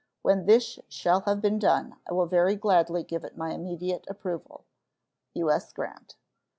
[0.23, 4.65] When this shall have been done, I will very gladly give it my immediate approval.
[5.35, 5.71] U.S.
[5.73, 6.15] GRANT.